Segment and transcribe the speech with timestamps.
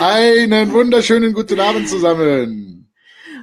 [0.00, 2.88] Einen wunderschönen guten Abend zusammen.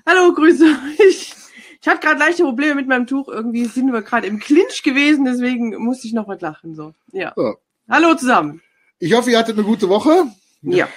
[0.06, 0.66] Hallo, grüße
[1.00, 1.34] euch.
[1.82, 3.28] Ich hatte gerade leichte Probleme mit meinem Tuch.
[3.28, 6.76] Irgendwie sind wir gerade im Clinch gewesen, deswegen musste ich noch was lachen.
[6.76, 7.34] So, ja.
[7.36, 7.56] So.
[7.90, 8.62] Hallo zusammen.
[9.00, 10.26] Ich hoffe, ihr hattet eine gute Woche.
[10.62, 10.88] Ja.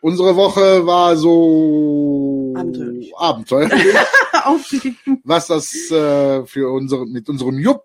[0.00, 3.12] Unsere Woche war so abenteuerlich.
[3.16, 3.94] abenteuerlich.
[5.24, 7.84] Was das äh, für unsere mit unserem Jupp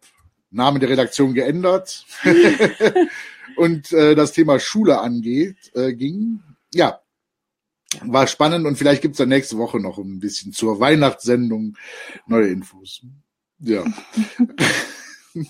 [0.51, 2.05] Name der Redaktion geändert
[3.57, 6.41] und äh, das Thema Schule angeht, äh, ging.
[6.73, 6.99] Ja,
[8.01, 11.77] war spannend und vielleicht gibt's dann nächste Woche noch ein bisschen zur Weihnachtssendung
[12.27, 13.05] neue Infos.
[13.59, 13.85] Ja.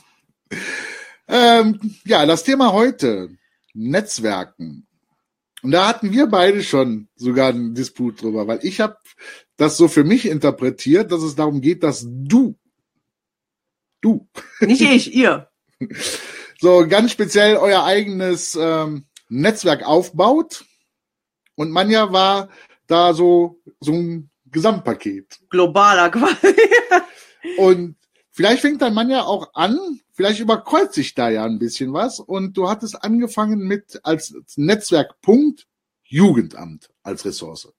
[1.27, 3.29] ähm, ja, das Thema heute,
[3.73, 4.87] Netzwerken.
[5.61, 8.97] Und da hatten wir beide schon sogar einen Disput drüber, weil ich habe
[9.55, 12.59] das so für mich interpretiert, dass es darum geht, dass du,
[14.01, 14.27] du.
[14.59, 15.49] Nicht ich, ihr.
[16.63, 20.63] So ganz speziell euer eigenes ähm, Netzwerk aufbaut.
[21.55, 22.47] Und Manja war
[22.87, 25.41] da so, so ein Gesamtpaket.
[25.49, 26.55] Globaler quasi.
[27.57, 27.97] Und
[28.31, 29.77] vielleicht fängt dann Manja auch an,
[30.13, 32.21] vielleicht überkreuzt sich da ja ein bisschen was.
[32.21, 35.67] Und du hattest angefangen mit als Netzwerkpunkt
[36.03, 37.73] Jugendamt als Ressource.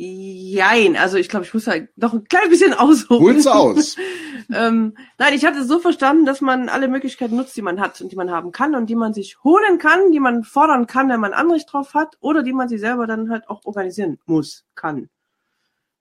[0.00, 3.34] Jein, also ich glaube, ich muss halt noch ein klein bisschen ausholen.
[3.34, 3.96] Holst du aus?
[4.52, 8.00] ähm, nein, ich hatte es so verstanden, dass man alle Möglichkeiten nutzt, die man hat
[8.00, 11.08] und die man haben kann und die man sich holen kann, die man fordern kann,
[11.08, 14.64] wenn man Anrecht drauf hat oder die man sich selber dann halt auch organisieren muss,
[14.76, 15.08] kann.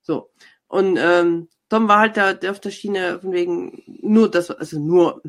[0.04, 0.30] So.
[0.68, 4.80] Und ähm, Tom war halt da der auf der Schiene von wegen nur das, also
[4.80, 5.24] nur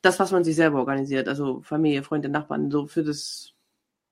[0.00, 3.52] das, was man sich selber organisiert, also Familie, Freunde, Nachbarn, so für das.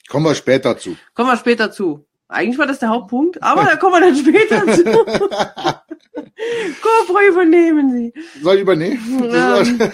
[0.08, 0.94] Kommen wir später zu.
[1.14, 2.04] Kommen wir später zu.
[2.33, 4.84] Eigentlich war das der Hauptpunkt, aber da kommen wir dann später zu.
[6.83, 8.12] Kopfrei übernehmen Sie.
[8.42, 9.30] Soll ich übernehmen?
[9.33, 9.78] Ähm,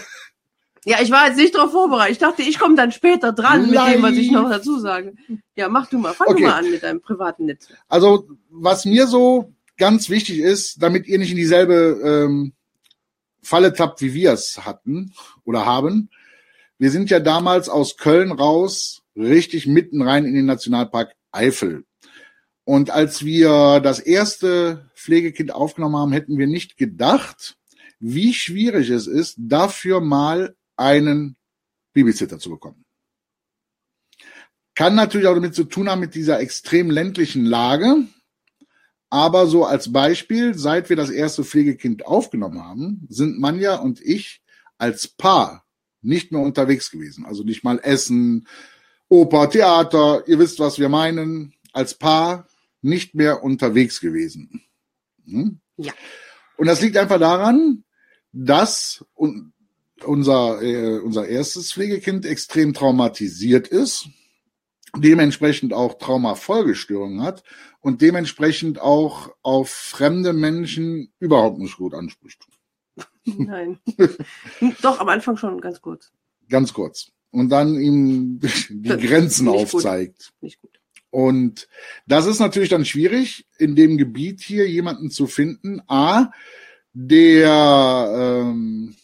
[0.85, 2.13] ja, ich war jetzt nicht darauf vorbereitet.
[2.13, 3.87] Ich dachte, ich komme dann später dran Nein.
[3.87, 5.15] mit dem, was ich noch dazu sage.
[5.57, 6.15] Ja, mach du mal.
[6.15, 6.43] Fang okay.
[6.43, 7.81] du mal an mit deinem privaten Netzwerk.
[7.89, 12.53] Also, was mir so ganz wichtig ist, damit ihr nicht in dieselbe ähm,
[13.43, 15.13] Falle tappt, wie wir es hatten
[15.45, 16.11] oder haben.
[16.79, 21.85] Wir sind ja damals aus Köln raus richtig mitten rein in den Nationalpark Eifel
[22.69, 27.57] und als wir das erste Pflegekind aufgenommen haben, hätten wir nicht gedacht,
[27.99, 31.39] wie schwierig es ist, dafür mal einen
[31.95, 32.85] Babysitter zu bekommen.
[34.75, 38.05] Kann natürlich auch damit zu tun haben mit dieser extrem ländlichen Lage.
[39.09, 44.43] Aber so als Beispiel, seit wir das erste Pflegekind aufgenommen haben, sind Manja und ich
[44.77, 45.65] als Paar
[46.03, 47.25] nicht mehr unterwegs gewesen.
[47.25, 48.47] Also nicht mal Essen,
[49.09, 51.55] Oper, Theater, ihr wisst, was wir meinen.
[51.73, 52.47] Als Paar
[52.83, 54.63] nicht mehr unterwegs gewesen.
[55.25, 55.61] Hm?
[55.77, 55.93] Ja.
[56.57, 57.85] Und das liegt einfach daran,
[58.33, 59.05] dass
[60.05, 64.09] unser, äh, unser erstes Pflegekind extrem traumatisiert ist,
[64.97, 67.43] dementsprechend auch Traumafolgestörungen hat
[67.81, 72.47] und dementsprechend auch auf fremde Menschen überhaupt nicht gut anspricht.
[73.25, 73.79] Nein.
[74.83, 76.11] Doch, am Anfang schon ganz kurz.
[76.49, 77.13] Ganz kurz.
[77.31, 80.33] Und dann ihm die Grenzen nicht aufzeigt.
[80.33, 80.43] Gut.
[80.43, 80.78] Nicht gut.
[81.11, 81.69] Und
[82.07, 85.81] das ist natürlich dann schwierig, in dem Gebiet hier jemanden zu finden.
[85.87, 86.31] A,
[86.93, 88.95] der ähm,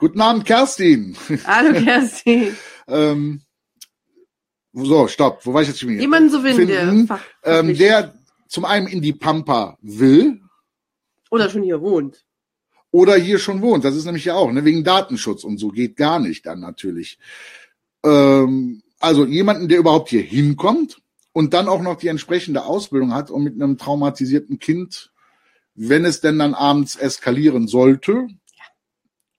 [0.00, 1.14] Guten Abend, Kerstin.
[1.44, 2.56] Hallo, Kerstin.
[2.88, 3.42] ähm,
[4.72, 5.44] so, stopp.
[5.44, 6.00] Wo war ich jetzt schon wieder?
[6.00, 8.14] Jemanden zu finden, finden der, ähm, der
[8.48, 10.40] zum einen in die Pampa will.
[11.30, 12.24] Oder schon hier wohnt.
[12.92, 13.84] Oder hier schon wohnt.
[13.84, 17.18] Das ist nämlich ja auch, ne, wegen Datenschutz und so geht gar nicht dann natürlich.
[18.02, 20.96] Ähm, also jemanden, der überhaupt hier hinkommt
[21.32, 25.12] und dann auch noch die entsprechende Ausbildung hat, um mit einem traumatisierten Kind,
[25.74, 28.26] wenn es denn dann abends eskalieren sollte,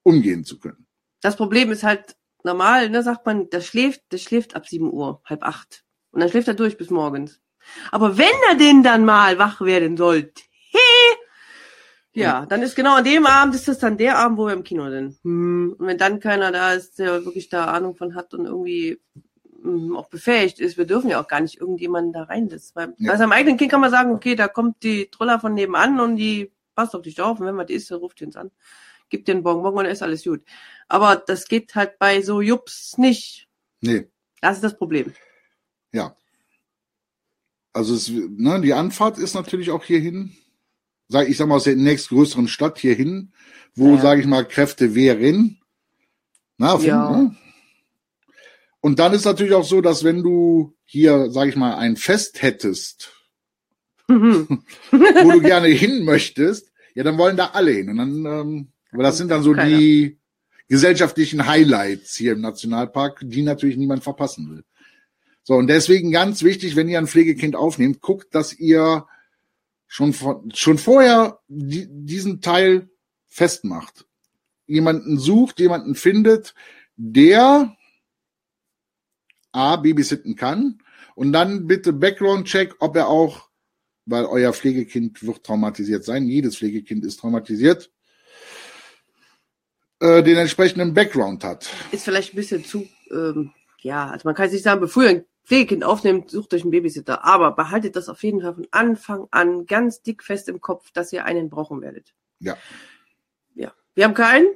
[0.04, 0.88] umgehen zu können.
[1.22, 5.22] Das Problem ist halt normal, ne, sagt man, das schläft, das schläft ab sieben Uhr,
[5.26, 5.84] halb acht.
[6.12, 7.40] Und dann schläft er durch bis morgens.
[7.92, 10.42] Aber wenn er denn dann mal wach werden sollte,
[10.72, 11.18] hey,
[12.14, 14.64] ja, dann ist genau an dem Abend ist das dann der Abend, wo wir im
[14.64, 15.18] Kino sind.
[15.24, 15.76] Hm.
[15.78, 19.00] Und wenn dann keiner da ist, der wirklich da Ahnung von hat und irgendwie
[19.96, 20.78] auch befähigt ist.
[20.78, 22.72] Wir dürfen ja auch gar nicht irgendjemanden da reinsetzen.
[22.76, 23.12] Weil ja.
[23.12, 26.16] bei seinem eigenen Kind kann man sagen, okay, da kommt die Troller von nebenan und
[26.16, 28.52] die passt auf dich auf und wenn man die ist, dann ruft die uns an.
[29.10, 30.42] Gibt den Bonbon und dann ist alles gut.
[30.88, 33.48] Aber das geht halt bei so Jups nicht.
[33.82, 34.08] Nee.
[34.42, 35.14] Das ist das Problem.
[35.92, 36.16] Ja.
[37.74, 40.36] Also es, ne, die Anfahrt ist natürlich auch hierhin,
[41.08, 43.34] sag ich sag mal aus der nächstgrößeren Stadt hierhin,
[43.76, 44.02] wo, ja.
[44.02, 45.60] sage ich mal, Kräfte wären.
[46.58, 47.12] Na, von, ja.
[47.12, 47.36] ne?
[48.82, 52.42] Und dann ist natürlich auch so, dass wenn du hier, sag ich mal, ein Fest
[52.42, 53.14] hättest,
[54.08, 54.64] mhm.
[54.92, 57.90] wo du gerne hin möchtest, ja, dann wollen da alle hin.
[57.90, 59.78] Und dann, ähm, aber das sind dann so Keiner.
[59.78, 60.20] die
[60.68, 64.64] gesellschaftlichen Highlights hier im Nationalpark, die natürlich niemand verpassen will.
[65.44, 69.06] So, und deswegen ganz wichtig, wenn ihr ein Pflegekind aufnehmt, guckt, dass ihr
[69.88, 72.90] schon, von, schon vorher die, diesen Teil
[73.28, 74.06] festmacht.
[74.66, 76.54] Jemanden sucht, jemanden findet,
[76.96, 77.76] der
[79.52, 80.80] A, babysitten kann
[81.16, 83.50] und dann bitte Background-Check, ob er auch,
[84.06, 87.92] weil euer Pflegekind wird traumatisiert sein, jedes Pflegekind ist traumatisiert,
[90.00, 91.70] äh, den entsprechenden Background hat.
[91.92, 95.26] Ist vielleicht ein bisschen zu, ähm, ja, also man kann nicht sagen, bevor ihr ein
[95.46, 97.26] Pflegekind aufnehmt, sucht euch einen Babysitter.
[97.26, 101.12] Aber behaltet das auf jeden Fall von Anfang an ganz dick fest im Kopf, dass
[101.12, 102.14] ihr einen brauchen werdet.
[102.40, 102.58] Ja.
[103.56, 103.74] Ja.
[103.96, 104.48] Wir haben keinen.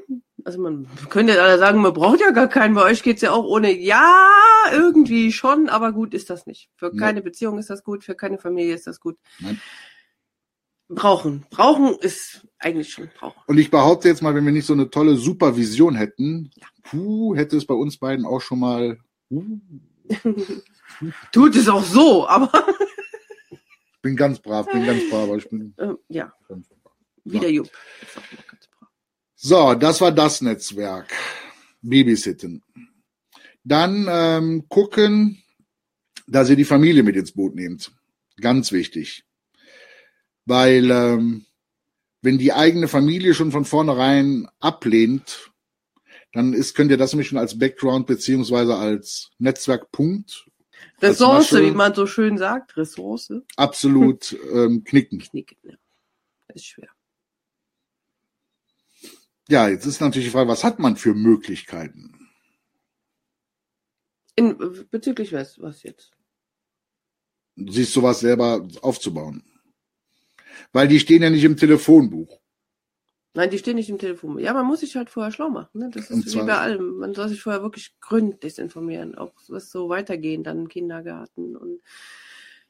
[0.45, 2.75] Also man könnte ja alle sagen, man braucht ja gar keinen.
[2.75, 3.77] Bei euch geht's ja auch ohne.
[3.77, 4.31] Ja,
[4.71, 6.69] irgendwie schon, aber gut ist das nicht.
[6.77, 7.00] Für Nee.
[7.00, 9.18] keine Beziehung ist das gut, für keine Familie ist das gut.
[9.39, 9.59] Nein.
[10.88, 11.45] Brauchen.
[11.50, 13.42] Brauchen ist eigentlich schon brauchen.
[13.47, 16.51] Und ich behaupte jetzt mal, wenn wir nicht so eine tolle Supervision hätten,
[16.83, 19.00] puh, hätte es bei uns beiden auch schon mal,
[19.31, 19.59] uh,
[21.31, 22.51] Tut es auch so, aber
[23.50, 26.94] ich bin ganz brav, bin ganz brav, aber ich bin äh, ja, ganz brav.
[27.24, 27.69] wieder Jupp.
[28.01, 28.89] Ist auch immer ganz brav.
[29.45, 31.13] So, das war das Netzwerk.
[31.83, 32.63] Babysitten.
[33.63, 35.44] Dann ähm, gucken,
[36.25, 37.92] dass ihr die Familie mit ins Boot nehmt.
[38.42, 39.24] Ganz wichtig.
[40.45, 41.45] Weil ähm,
[42.24, 45.51] wenn die eigene Familie schon von vornherein ablehnt,
[46.33, 50.48] dann ist, könnt ihr das nämlich schon als Background beziehungsweise als Netzwerkpunkt
[51.03, 52.75] Ressource, wie man so schön sagt.
[52.77, 53.31] Ressource.
[53.57, 55.19] absolut ähm, knicken.
[55.19, 55.75] Knicken, ja.
[56.48, 56.94] Das ist schwer.
[59.47, 62.30] Ja, jetzt ist natürlich die Frage, was hat man für Möglichkeiten?
[64.36, 64.57] In,
[64.89, 66.15] bezüglich was, was jetzt?
[67.56, 69.44] sich sowas selber aufzubauen.
[70.74, 72.39] Weil die stehen ja nicht im Telefonbuch.
[73.33, 74.39] Nein, die stehen nicht im Telefon.
[74.39, 75.80] Ja, man muss sich halt vorher schlau machen.
[75.80, 75.89] Ne?
[75.94, 76.98] Das ist wie bei allem.
[76.98, 81.81] Man soll sich vorher wirklich gründlich informieren, auch was so weitergehen, dann Kindergarten und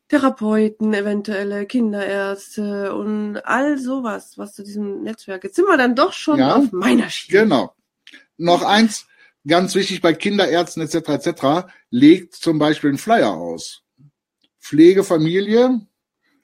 [0.08, 5.44] Therapeuten, eventuelle Kinderärzte und all sowas, was zu diesem Netzwerk.
[5.44, 6.58] Jetzt sind wir dann doch schon Ja.
[6.58, 7.40] auf meiner Schiene.
[7.44, 7.76] Genau.
[8.38, 9.08] Noch eins,
[9.48, 10.96] ganz wichtig bei Kinderärzten etc.
[11.10, 11.68] etc.
[11.90, 13.82] legt zum Beispiel einen Flyer aus.
[14.60, 15.82] Pflegefamilie,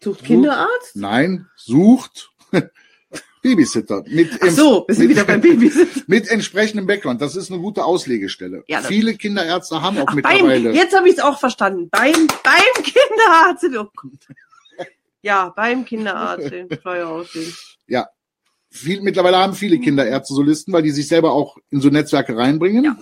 [0.04, 0.96] Sucht Kinderarzt?
[0.96, 2.32] nein, sucht
[3.42, 5.76] Babysitter mit, Ach so, wir sind wieder beim Babys.
[6.08, 7.22] mit entsprechendem Background.
[7.22, 8.64] Das ist eine gute Auslegestelle.
[8.68, 10.72] Ja, Viele Kinderärzte haben auch Ach, beim, mittlerweile.
[10.74, 11.90] jetzt habe ich es auch verstanden.
[11.90, 13.66] Beim, beim Kinderarzt.
[13.78, 14.28] Oh Gott.
[15.24, 17.54] Ja, beim Kinderarzt den auslegen.
[18.70, 22.36] viel, mittlerweile haben viele Kinderärzte so Listen, weil die sich selber auch in so Netzwerke
[22.38, 22.84] reinbringen.
[22.84, 22.98] Ja.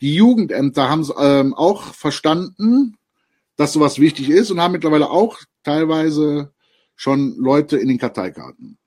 [0.00, 2.96] Die Jugendämter haben es ähm, auch verstanden,
[3.56, 6.52] dass sowas wichtig ist und haben mittlerweile auch teilweise
[6.96, 8.78] schon Leute in den Karteikarten.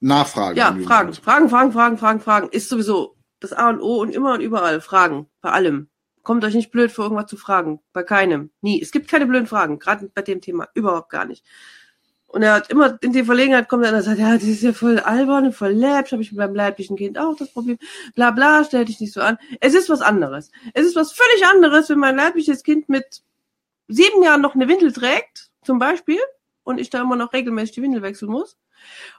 [0.00, 0.56] Nachfragen.
[0.56, 1.12] Ja, Fragen.
[1.14, 2.48] Fragen, Fragen, Fragen, Fragen, Fragen.
[2.50, 4.80] Ist sowieso das A und O und immer und überall.
[4.80, 5.28] Fragen.
[5.40, 5.88] Bei allem.
[6.22, 7.80] Kommt euch nicht blöd vor, irgendwas zu fragen.
[7.92, 8.50] Bei keinem.
[8.60, 8.80] Nie.
[8.80, 9.78] Es gibt keine blöden Fragen.
[9.78, 10.68] Gerade bei dem Thema.
[10.74, 11.44] Überhaupt gar nicht.
[12.32, 14.72] Und er hat immer in die Verlegenheit kommt er und sagt, ja, das ist ja
[14.72, 17.76] voll albern und voll läppisch, habe ich beim leiblichen Kind auch das Problem.
[18.14, 19.36] Bla bla, stell dich nicht so an.
[19.58, 20.52] Es ist was anderes.
[20.72, 23.22] Es ist was völlig anderes, wenn mein leibliches Kind mit
[23.88, 26.20] sieben Jahren noch eine Windel trägt, zum Beispiel,
[26.62, 28.56] und ich da immer noch regelmäßig die Windel wechseln muss.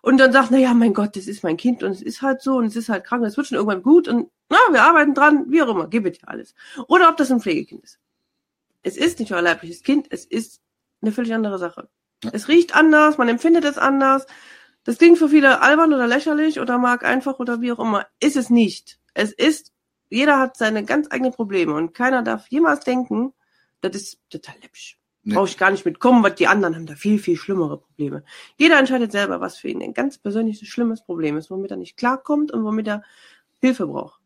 [0.01, 2.41] Und dann sagt, na ja, mein Gott, das ist mein Kind und es ist halt
[2.41, 4.83] so und es ist halt krank und es wird schon irgendwann gut und na, wir
[4.83, 6.53] arbeiten dran, wie auch immer, gib ja alles.
[6.87, 7.99] Oder ob das ein Pflegekind ist.
[8.83, 10.61] Es ist nicht euer leibliches Kind, es ist
[11.01, 11.89] eine völlig andere Sache.
[12.23, 12.31] Ja.
[12.33, 14.25] Es riecht anders, man empfindet es anders.
[14.83, 18.07] Das klingt für viele albern oder lächerlich oder mag einfach oder wie auch immer.
[18.19, 18.99] Ist es nicht.
[19.13, 19.71] Es ist,
[20.09, 23.33] jeder hat seine ganz eigenen Probleme und keiner darf jemals denken,
[23.81, 24.97] das ist total läppisch.
[25.23, 25.35] Nee.
[25.35, 28.23] Brauche ich gar nicht mitkommen, weil die anderen haben da viel, viel schlimmere Probleme.
[28.57, 31.95] Jeder entscheidet selber, was für ihn ein ganz persönliches, schlimmes Problem ist, womit er nicht
[31.95, 33.03] klarkommt und womit er
[33.59, 34.19] Hilfe braucht.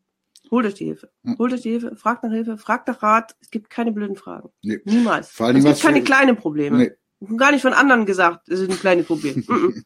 [0.52, 1.10] Holt euch die Hilfe.
[1.24, 1.38] Hm.
[1.38, 3.36] Holt euch die Hilfe, fragt nach Hilfe, fragt nach Rat.
[3.42, 4.50] Es gibt keine blöden Fragen.
[4.62, 4.80] Nee.
[4.86, 5.32] Niemals.
[5.32, 6.78] Vor allen es gibt keine kleinen Probleme.
[6.78, 7.38] Nee.
[7.38, 9.44] Gar nicht von anderen gesagt, es sind kleine Probleme.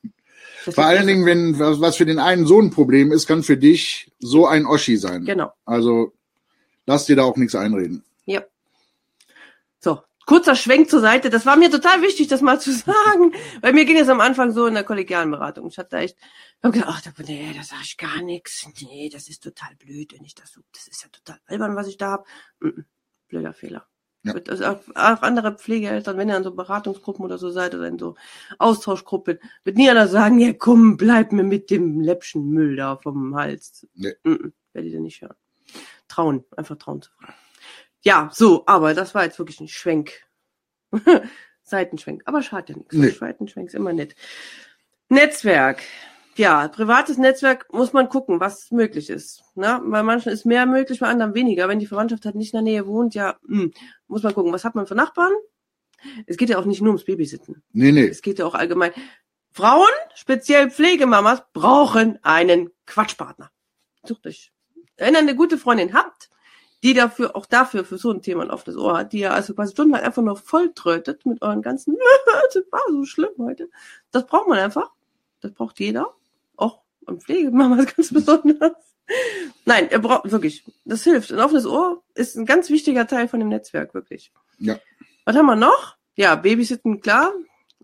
[0.66, 0.74] Mhm.
[0.74, 3.56] Vor allen Dingen, wenn was was für den einen so ein Problem ist, kann für
[3.56, 5.24] dich so ein Oschi sein.
[5.24, 5.54] Genau.
[5.66, 6.14] Also
[6.86, 8.04] lass dir da auch nichts einreden.
[10.30, 11.32] Kurzer Schwenk zur Seite.
[11.32, 14.52] Das war mir total wichtig, das mal zu sagen, weil mir ging es am Anfang
[14.52, 15.68] so in der kollegialen Beratung.
[15.68, 18.70] Ich hatte echt, ich hab gedacht, ach, nee, da sag ich gar nichts.
[18.80, 21.88] Nee, das ist total blöd, wenn ich das so, das ist ja total albern, was
[21.88, 22.28] ich da hab.
[22.60, 22.86] Mhm.
[23.28, 23.88] Blöder Fehler.
[24.22, 24.36] Ja.
[24.48, 27.98] Also auch, auch andere Pflegeeltern, wenn ihr in so Beratungsgruppen oder so seid oder in
[27.98, 28.14] so
[28.60, 33.36] Austauschgruppen, wird nie einer sagen, ja komm, bleib mir mit dem läppschen Müll da vom
[33.36, 33.88] Hals.
[33.96, 34.14] Nee.
[34.24, 34.54] Mhm.
[34.74, 35.38] Werdet ihr nicht hören.
[36.08, 37.34] Trauen, einfach trauen zu fragen.
[38.02, 40.12] Ja, so, aber das war jetzt wirklich ein Schwenk.
[41.64, 42.24] Seitenschwenk.
[42.26, 42.94] Aber schadet ja nichts.
[42.96, 43.10] Nee.
[43.10, 44.16] Seitenschwenk ist immer nett.
[45.10, 45.82] Netzwerk.
[46.36, 49.44] ja, privates Netzwerk muss man gucken, was möglich ist.
[49.56, 49.82] Ne?
[49.86, 51.68] Bei manchen ist mehr möglich, bei anderen weniger.
[51.68, 53.70] Wenn die Verwandtschaft halt nicht in der Nähe wohnt, ja, mh,
[54.08, 55.34] muss man gucken, was hat man für Nachbarn?
[56.28, 57.62] Es geht ja auch nicht nur ums Babysitten.
[57.74, 58.08] Nee, nee.
[58.08, 58.92] Es geht ja auch allgemein.
[59.52, 63.52] Frauen, speziell Pflegemamas, brauchen einen Quatschpartner.
[64.06, 64.54] Sucht euch.
[64.96, 66.30] Wenn ihr eine gute Freundin habt,
[66.84, 69.54] die dafür, auch dafür, für so ein Thema ein offenes Ohr hat, die ja also
[69.54, 71.98] quasi stundenlang einfach nur volltrötet mit euren ganzen,
[72.54, 73.70] das war so schlimm heute.
[74.12, 74.92] Das braucht man einfach.
[75.42, 76.14] Das braucht jeder.
[76.56, 78.74] Auch am Pflegemamas ganz besonders.
[79.66, 80.64] Nein, er braucht wirklich.
[80.86, 81.32] Das hilft.
[81.32, 84.32] Ein offenes Ohr ist ein ganz wichtiger Teil von dem Netzwerk, wirklich.
[84.60, 84.80] Ja.
[85.26, 85.96] Was haben wir noch?
[86.16, 87.34] Ja, Babysitten, klar.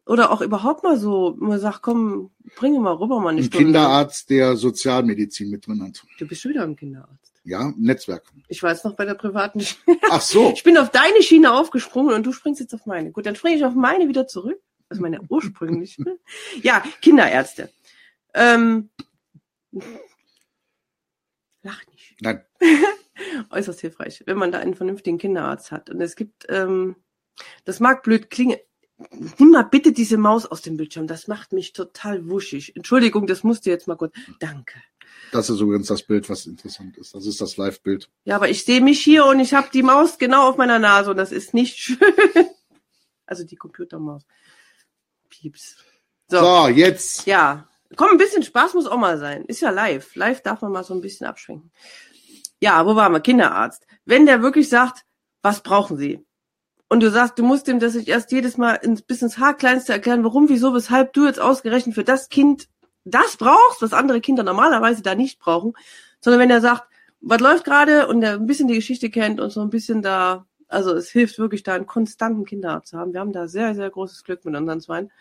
[0.06, 3.66] Oder auch überhaupt mal so, man sagt, komm, bringe mal rüber mal eine Ein Stunde.
[3.66, 6.04] Kinderarzt, der Sozialmedizin mit drin hat.
[6.20, 7.35] Du bist schon wieder ein Kinderarzt.
[7.46, 8.24] Ja, Netzwerk.
[8.48, 10.00] Ich war jetzt noch bei der privaten Schiene.
[10.10, 10.52] Ach so.
[10.54, 13.12] Ich bin auf deine Schiene aufgesprungen und du springst jetzt auf meine.
[13.12, 14.60] Gut, dann springe ich auf meine wieder zurück.
[14.90, 16.04] Also meine ursprüngliche.
[16.64, 17.72] ja, Kinderärzte.
[18.34, 18.90] Ähm,
[21.62, 22.16] lach nicht.
[22.20, 22.44] Nein.
[23.52, 25.92] Äußerst hilfreich, wenn man da einen vernünftigen Kinderarzt hat.
[25.92, 26.96] Und es gibt, ähm,
[27.64, 28.58] das mag blöd klingen.
[29.38, 31.06] Nimm mal bitte diese Maus aus dem Bildschirm.
[31.06, 32.76] Das macht mich total wuschig.
[32.76, 34.16] Entschuldigung, das musst du jetzt mal kurz.
[34.40, 34.82] Danke.
[35.32, 37.14] Das ist übrigens das Bild, was interessant ist.
[37.16, 38.10] Das ist das Live-Bild.
[38.24, 41.12] Ja, aber ich sehe mich hier und ich habe die Maus genau auf meiner Nase
[41.12, 41.98] und das ist nicht schön.
[43.28, 44.22] Also die Computermaus.
[45.30, 45.78] Pieps.
[46.28, 47.26] So, So, jetzt.
[47.26, 47.68] ja.
[47.96, 49.46] Komm, ein bisschen Spaß muss auch mal sein.
[49.46, 50.16] Ist ja live.
[50.16, 51.72] Live darf man mal so ein bisschen abschwenken.
[52.60, 53.20] Ja, wo waren wir?
[53.22, 53.88] Kinderarzt.
[54.06, 55.06] Wenn der wirklich sagt,
[55.42, 56.24] was brauchen Sie?
[56.88, 60.24] Und du sagst, du musst dem das erst jedes Mal ins, bis ins Haarkleinste erklären,
[60.24, 62.68] warum, wieso, weshalb du jetzt ausgerechnet für das Kind
[63.06, 65.74] das brauchst, was andere Kinder normalerweise da nicht brauchen,
[66.20, 66.84] sondern wenn er sagt,
[67.22, 70.46] was läuft gerade und der ein bisschen die Geschichte kennt und so ein bisschen da,
[70.68, 73.14] also es hilft wirklich da einen konstanten Kinderarzt zu haben.
[73.14, 75.12] Wir haben da sehr, sehr großes Glück mit unseren Zweien.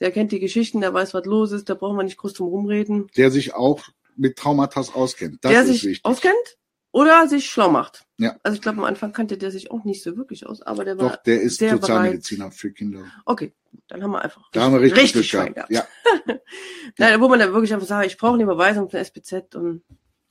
[0.00, 2.48] Der kennt die Geschichten, der weiß, was los ist, da brauchen wir nicht groß drum
[2.48, 3.08] rumreden.
[3.16, 3.82] Der sich auch
[4.16, 5.44] mit Traumata auskennt.
[5.44, 6.04] Das der ist sich wichtig.
[6.04, 6.58] auskennt
[6.92, 8.04] oder sich schlau macht.
[8.18, 8.36] Ja.
[8.42, 10.98] Also ich glaube, am Anfang kannte der sich auch nicht so wirklich aus, aber der
[10.98, 13.04] war Doch, der ist sehr Sozialmediziner für Kinder.
[13.24, 13.52] Okay,
[13.88, 15.70] dann haben wir einfach Da haben wir richtig, richtig Schwein gehabt.
[15.70, 15.88] gehabt.
[16.26, 16.34] Ja,
[16.98, 19.82] Nein, wo man dann wirklich einfach sagt, ich brauche eine Überweisung von SPZ und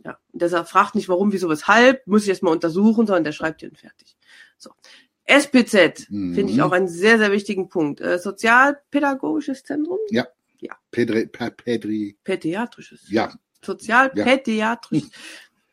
[0.03, 3.23] ja, und der sagt, fragt nicht warum, wieso, weshalb, muss ich erst mal untersuchen, sondern
[3.25, 4.15] der schreibt dir und fertig.
[4.57, 4.71] So.
[5.25, 6.33] SPZ Mhm.
[6.33, 8.01] finde ich auch einen sehr, sehr wichtigen Punkt.
[8.01, 9.99] Äh, Sozialpädagogisches Zentrum?
[10.91, 13.09] Pedri, pa, Pedri, Pädiatrisches.
[13.09, 13.31] ja,
[13.63, 15.03] Sozialpädiatrisch.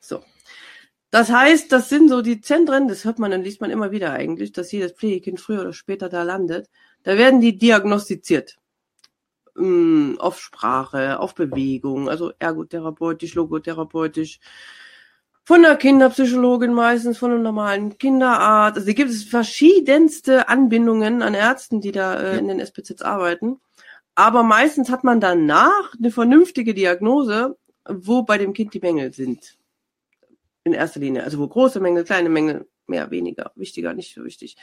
[0.00, 0.22] So.
[1.10, 4.12] Das heißt, das sind so die Zentren, das hört man und liest man immer wieder
[4.12, 6.68] eigentlich, dass jedes Pflegekind früher oder später da landet.
[7.04, 8.56] Da werden die diagnostiziert.
[9.54, 14.40] Mm, Auf Sprache, auf Bewegung, also ergotherapeutisch, logotherapeutisch.
[15.44, 18.78] Von der Kinderpsychologin meistens, von einem normalen Kinderarzt.
[18.78, 23.60] Also gibt es verschiedenste Anbindungen an Ärzten, die da äh, in den SPZs arbeiten.
[24.16, 27.56] Aber meistens hat man danach eine vernünftige Diagnose,
[27.88, 29.56] wo bei dem Kind die Mängel sind.
[30.66, 31.22] In erster Linie.
[31.22, 34.56] Also wo große Mängel, kleine Mängel, mehr, weniger, wichtiger, nicht so wichtig.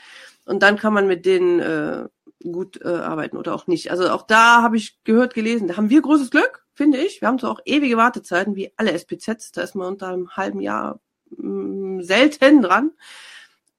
[0.44, 2.04] Und dann kann man mit denen äh,
[2.42, 3.90] gut äh, arbeiten oder auch nicht.
[3.90, 7.22] Also auch da habe ich gehört, gelesen, da haben wir großes Glück, finde ich.
[7.22, 10.60] Wir haben zwar auch ewige Wartezeiten, wie alle SPZs, da ist man unter einem halben
[10.60, 11.00] Jahr
[11.38, 12.92] mh, selten dran.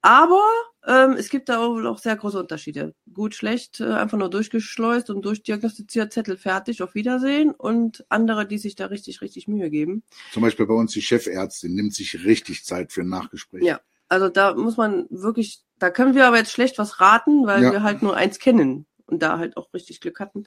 [0.06, 0.44] Aber
[0.86, 2.94] ähm, es gibt da auch, auch sehr große Unterschiede.
[3.12, 7.50] Gut, schlecht, äh, einfach nur durchgeschleust und durchdiagnostiziert, Zettel fertig, auf Wiedersehen.
[7.50, 10.04] Und andere, die sich da richtig, richtig Mühe geben.
[10.32, 13.64] zum Beispiel bei uns die Chefärztin nimmt sich richtig Zeit für ein Nachgespräch.
[13.64, 13.82] Ja.
[14.08, 17.72] Also da muss man wirklich, da können wir aber jetzt schlecht was raten, weil Ja.
[17.72, 20.44] wir halt nur eins kennen und da halt auch richtig Glück hatten.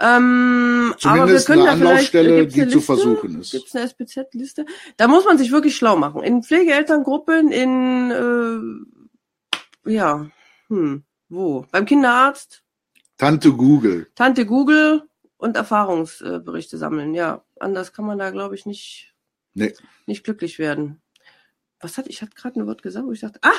[0.00, 2.80] Ähm, aber wir können eine da Anlaufstelle, gibt's eine die zu Liste?
[2.80, 3.52] versuchen ist.
[3.52, 4.66] Gibt es eine SPZ-Liste?
[4.96, 6.22] Da muss man sich wirklich schlau machen.
[6.24, 8.86] In Pflegeelterngruppen, in,
[9.86, 10.26] äh, ja,
[10.68, 11.66] hm, wo?
[11.70, 12.62] Beim Kinderarzt,
[13.16, 14.08] Tante Google.
[14.16, 15.02] Tante Google
[15.36, 17.14] und Erfahrungsberichte sammeln.
[17.14, 19.14] Ja, anders kann man da, glaube ich, nicht,
[19.54, 19.72] Nee.
[20.06, 21.00] nicht glücklich werden.
[21.80, 23.52] Was hat, ich hatte gerade ein Wort gesagt, wo ich dachte, ah,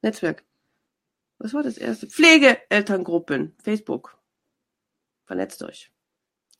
[0.00, 0.42] Netzwerk.
[1.38, 2.06] Was war das erste?
[2.06, 4.16] Pflegeelterngruppen, Facebook.
[5.26, 5.90] Vernetzt euch.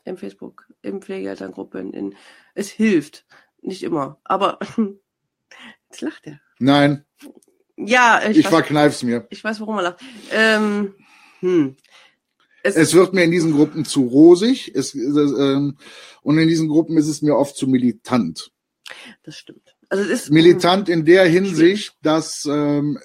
[0.04, 2.14] Im Facebook, im Pflegeelterngruppen, in,
[2.54, 3.24] es hilft.
[3.62, 4.58] Nicht immer, aber,
[5.90, 6.40] jetzt lacht er.
[6.58, 7.04] Nein,
[7.76, 9.26] Ja, ich, ich weiß, verkneif's mir.
[9.30, 10.00] ich weiß, warum er lacht.
[10.30, 10.94] Ähm,
[11.40, 11.76] hm.
[12.62, 14.72] Es, Es wird mir in diesen Gruppen zu rosig.
[14.74, 15.76] Es, es, ähm,
[16.22, 18.52] und in diesen Gruppen ist es mir oft zu militant.
[19.22, 19.74] das stimmt.
[19.90, 22.98] Also es ist Militant in der Hinsicht, dass ähm,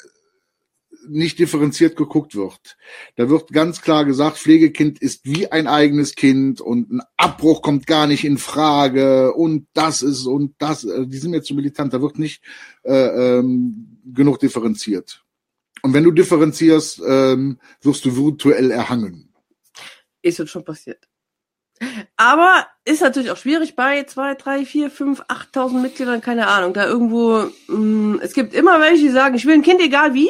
[1.07, 2.77] nicht differenziert geguckt wird.
[3.15, 7.87] Da wird ganz klar gesagt, Pflegekind ist wie ein eigenes Kind und ein Abbruch kommt
[7.87, 10.83] gar nicht in Frage und das ist und das.
[10.83, 11.93] äh, Die sind mir zu militant.
[11.93, 12.43] Da wird nicht
[12.83, 15.23] äh, ähm, genug differenziert.
[15.81, 19.33] Und wenn du differenzierst, ähm, wirst du virtuell erhangen.
[20.21, 21.07] Ist uns schon passiert.
[22.17, 26.73] Aber ist natürlich auch schwierig bei zwei, drei, vier, fünf, achttausend Mitgliedern, keine Ahnung.
[26.73, 30.29] Da irgendwo, mh, es gibt immer welche, die sagen, ich will ein Kind, egal wie.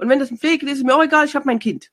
[0.00, 1.90] Und wenn das ein Pflegekind ist, ist mir auch egal, ich habe mein Kind.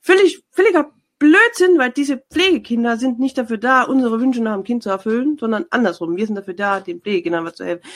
[0.00, 4.82] Völlig, völliger Blödsinn, weil diese Pflegekinder sind nicht dafür da, unsere Wünsche nach dem Kind
[4.82, 6.16] zu erfüllen, sondern andersrum.
[6.16, 7.88] Wir sind dafür da, den Pflegekindern was zu helfen.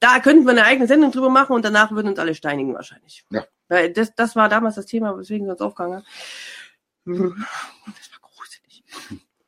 [0.00, 3.24] Da könnten wir eine eigene Sendung drüber machen und danach würden uns alle steinigen wahrscheinlich.
[3.30, 3.46] Ja.
[3.68, 6.04] Weil das, das war damals das Thema, weswegen wir uns aufgegangen
[7.06, 7.46] haben.
[7.86, 8.84] Das war gruselig.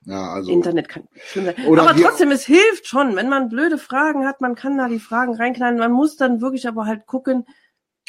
[0.07, 0.51] Ja, also.
[0.51, 1.67] Internet kann schlimm sein.
[1.67, 4.99] Oder aber trotzdem, es hilft schon, wenn man blöde Fragen hat, man kann da die
[4.99, 5.77] Fragen reinknallen.
[5.79, 7.45] Man muss dann wirklich aber halt gucken,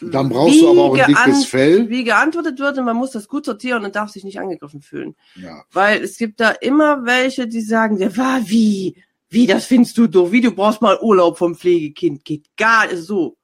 [0.01, 1.89] Dann brauchst du aber auch ein dickes Fell.
[1.89, 5.15] wie geantwortet wird und man muss das gut sortieren und darf sich nicht angegriffen fühlen.
[5.35, 5.63] Ja.
[5.71, 9.03] Weil es gibt da immer welche, die sagen, ja, war wie?
[9.29, 10.31] Wie, das findest du doof?
[10.31, 12.23] Wie, du brauchst mal Urlaub vom Pflegekind?
[12.23, 13.37] Geht gar nicht so.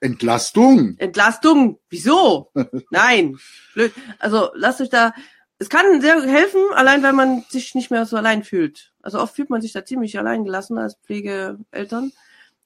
[0.00, 0.96] Entlastung.
[0.98, 1.78] Entlastung?
[1.88, 2.50] Wieso?
[2.90, 3.38] Nein.
[3.74, 3.92] Blöd.
[4.18, 5.14] Also lasst euch da.
[5.58, 8.92] Es kann sehr helfen, allein weil man sich nicht mehr so allein fühlt.
[9.00, 12.12] Also oft fühlt man sich da ziemlich allein gelassen als Pflegeeltern.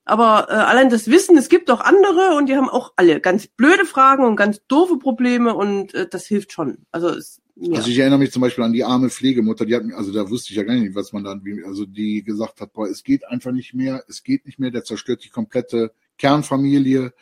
[0.06, 3.48] Aber äh, allein das Wissen, es gibt auch andere und die haben auch alle ganz
[3.48, 6.78] blöde Fragen und ganz doofe Probleme und äh, das hilft schon.
[6.92, 7.78] Also es, ja.
[7.78, 10.50] Also ich erinnere mich zum Beispiel an die arme Pflegemutter, die hat also da wusste
[10.50, 13.50] ich ja gar nicht, was man dann, also die gesagt hat, boah, es geht einfach
[13.50, 17.12] nicht mehr, es geht nicht mehr, der zerstört die komplette Kernfamilie.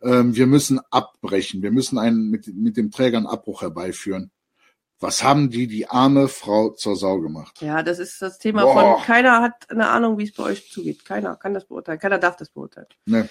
[0.00, 4.30] Ähm, wir müssen abbrechen, wir müssen einen mit, mit dem Träger einen Abbruch herbeiführen.
[5.02, 7.60] Was haben die, die arme Frau zur Sau gemacht?
[7.60, 8.96] ja, das ist das Thema Boah.
[8.98, 11.04] von keiner hat eine Ahnung, wie es bei euch zugeht.
[11.04, 11.98] Keiner kann das beurteilen.
[11.98, 12.86] Keiner darf das beurteilen.
[13.06, 13.28] Ne?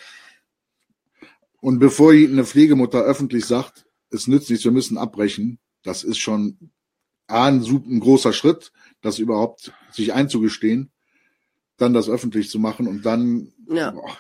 [1.62, 6.72] Und bevor eine Pflegemutter öffentlich sagt, es nützt nichts, wir müssen abbrechen, das ist schon
[7.28, 10.92] A, ein, ein großer Schritt, das überhaupt sich einzugestehen,
[11.78, 13.92] dann das öffentlich zu machen und dann, Ja.
[13.92, 14.18] boah,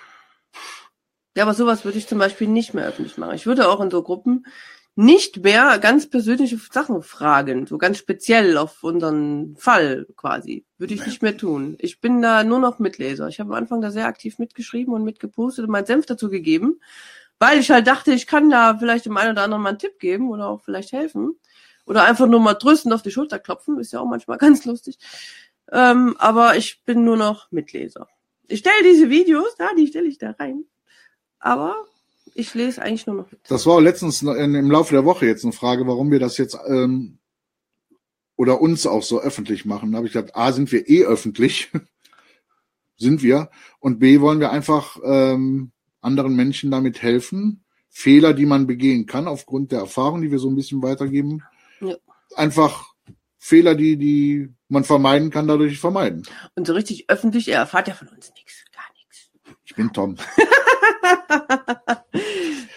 [1.36, 3.36] Ja, aber sowas würde ich zum Beispiel nicht mehr öffentlich machen.
[3.36, 4.46] Ich würde auch in so Gruppen
[5.02, 10.64] nicht mehr ganz persönliche Sachen fragen, so ganz speziell auf unseren Fall quasi.
[10.78, 11.76] Würde ich nicht mehr tun.
[11.80, 13.28] Ich bin da nur noch Mitleser.
[13.28, 16.80] Ich habe am Anfang da sehr aktiv mitgeschrieben und mitgepostet und meinen Senf dazu gegeben,
[17.40, 19.98] weil ich halt dachte, ich kann da vielleicht dem einen oder anderen mal einen Tipp
[19.98, 21.36] geben oder auch vielleicht helfen.
[21.88, 25.00] Oder einfach nur mal tröstend auf die Schulter klopfen, ist ja auch manchmal ganz lustig.
[25.72, 28.08] Ähm, aber ich bin nur noch Mitleser.
[28.48, 30.66] Ich stelle diese Videos, ja, die stelle ich da rein.
[31.40, 31.76] Aber
[32.34, 35.54] ich lese eigentlich nur noch das war letztens in, im Laufe der Woche jetzt eine
[35.54, 37.20] Frage, warum wir das jetzt ähm,
[38.36, 39.92] oder uns auch so öffentlich machen.
[39.92, 41.72] Da habe ich gesagt, A, sind wir eh öffentlich,
[42.98, 48.68] sind wir, und B, wollen wir einfach ähm, anderen Menschen damit helfen, Fehler, die man
[48.68, 51.44] begehen kann, aufgrund der Erfahrung, die wir so ein bisschen weitergeben,
[51.82, 51.96] Ja.
[52.36, 52.94] einfach
[53.38, 56.24] Fehler, die, die man vermeiden kann, dadurch vermeiden.
[56.56, 59.30] Und so richtig öffentlich, er erfahrt ja von uns nichts, gar nichts.
[59.66, 60.16] Ich bin Tom.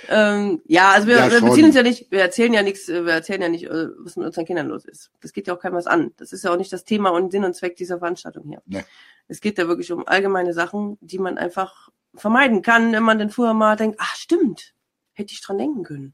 [0.08, 3.08] Ähm, ja, also wir, Ja, wir beziehen uns ja nicht, wir erzählen ja nichts, wir
[3.08, 5.10] erzählen ja nicht, äh, was mit unseren Kindern los ist.
[5.20, 6.12] Das geht ja auch keinem was an.
[6.18, 8.62] Das ist ja auch nicht das Thema und Sinn und Zweck dieser Veranstaltung hier.
[8.66, 8.84] Nee.
[9.28, 13.30] Es geht ja wirklich um allgemeine Sachen, die man einfach vermeiden kann, wenn man dann
[13.30, 14.74] vorher mal denkt, ach stimmt,
[15.14, 16.12] hätte ich dran denken können.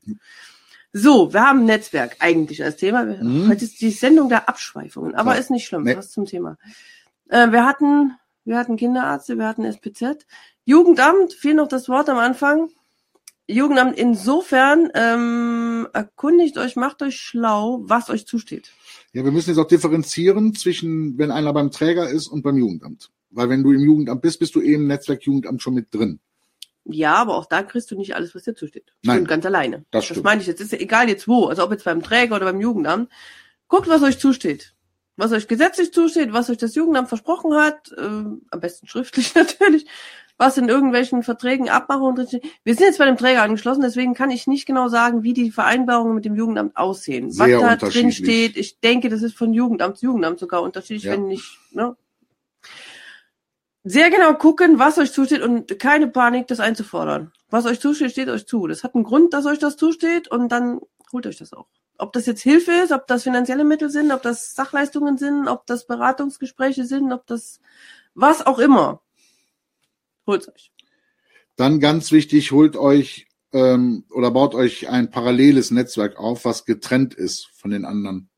[0.93, 3.05] So, wir haben ein Netzwerk eigentlich als Thema.
[3.05, 3.49] Mhm.
[3.49, 5.41] Heute ist die Sendung der Abschweifungen, aber Ja.
[5.41, 5.83] ist nicht schlimm.
[5.83, 5.97] Nee.
[5.97, 6.59] Was zum Thema?
[7.29, 10.27] Äh, wir hatten, wir hatten Kinderärzte, wir hatten SPZ,
[10.71, 12.71] Jugendamt, fiel noch das Wort am Anfang.
[13.49, 18.71] Jugendamt insofern ähm, erkundigt euch, macht euch schlau, was euch zusteht.
[19.13, 23.11] Ja, wir müssen jetzt auch differenzieren zwischen, wenn einer beim Träger ist und beim Jugendamt.
[23.31, 26.21] Weil wenn du im Jugendamt bist, bist du eben im Netzwerk Jugendamt schon mit drin.
[26.85, 28.93] Ja, aber auch da kriegst du nicht alles, was dir zusteht.
[29.03, 29.23] Nein.
[29.23, 29.85] Und ganz alleine.
[29.91, 30.23] Das stimmt.
[30.23, 30.61] meine ich jetzt.
[30.61, 31.47] Ist ja egal jetzt wo.
[31.47, 33.11] Also ob jetzt beim Träger oder beim Jugendamt.
[33.67, 34.73] Guckt, was euch zusteht.
[35.21, 37.93] Was euch gesetzlich zusteht, was euch das Jugendamt versprochen hat.
[37.93, 39.87] Äh, am besten schriftlich natürlich.
[40.39, 42.45] Was in irgendwelchen Verträgen, Abmachungen drin steht.
[42.65, 45.51] Wir sind jetzt bei dem Träger angeschlossen, deswegen kann ich nicht genau sagen, wie die
[45.51, 47.31] Vereinbarungen mit dem Jugendamt aussehen.
[47.31, 48.57] Sehr was da drin steht.
[48.57, 51.13] Ich denke, das ist von Jugendamt zu Jugendamt sogar unterschiedlich, Ja.
[51.13, 51.95] wenn nicht, ne?
[53.85, 57.33] sehr genau gucken, was euch zusteht und keine Panik, das einzufordern.
[57.51, 58.67] Was euch zusteht, steht euch zu.
[58.67, 60.81] Das hat einen Grund, dass euch das zusteht und dann
[61.13, 61.67] holt euch das auch.
[62.01, 65.67] Ob das jetzt Hilfe ist, ob das finanzielle Mittel sind, ob das Sachleistungen sind, ob
[65.67, 67.61] das Beratungsgespräche sind, ob das
[68.15, 69.03] was auch immer.
[70.27, 70.73] Holt's euch.
[71.57, 77.15] Dann ganz wichtig, holt euch ähm, oder baut euch ein paralleles Netzwerk auf, was getrennt
[77.15, 78.29] ist von den anderen.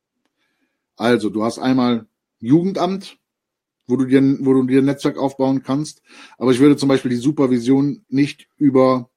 [0.97, 2.07] Also, du hast einmal
[2.41, 3.19] Jugendamt,
[3.87, 6.03] wo du dir, wo du dir ein Netzwerk aufbauen kannst.
[6.39, 9.11] Aber ich würde zum Beispiel die Supervision nicht über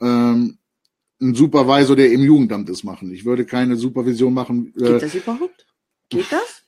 [0.00, 0.58] ähm,
[1.20, 3.12] einen Supervisor, der im Jugendamt ist, machen.
[3.12, 4.72] Ich würde keine Supervision machen.
[4.76, 5.66] Geht Äh, das überhaupt?
[6.08, 6.62] Geht das?